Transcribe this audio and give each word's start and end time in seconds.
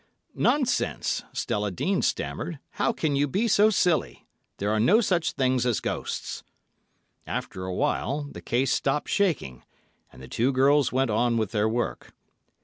"'Nonsense,' 0.33 1.21
Stella 1.31 1.69
Dean 1.69 2.01
stammered. 2.01 2.57
'How 2.71 2.91
can 2.91 3.15
you 3.15 3.27
be 3.27 3.47
so 3.47 3.69
silly! 3.69 4.25
There 4.57 4.71
are 4.71 4.79
no 4.79 4.99
such 4.99 5.33
things 5.33 5.63
as 5.63 5.79
ghosts.' 5.79 6.41
"After 7.27 7.65
a 7.65 7.75
while, 7.75 8.23
the 8.23 8.41
case 8.41 8.71
stopped 8.73 9.09
shaking, 9.09 9.63
and 10.11 10.19
the 10.19 10.27
two 10.27 10.51
girls 10.53 10.91
went 10.91 11.11
on 11.11 11.37
with 11.37 11.51
their 11.51 11.69
work. 11.69 12.13